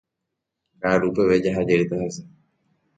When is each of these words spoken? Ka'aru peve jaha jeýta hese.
Ka'aru 0.85 1.09
peve 1.15 1.37
jaha 1.43 1.69
jeýta 1.71 2.03
hese. 2.05 2.29